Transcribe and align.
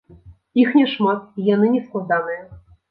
Іх 0.61 0.71
няшмат, 0.79 1.21
і 1.39 1.47
яны 1.55 1.71
нескладаныя. 1.77 2.43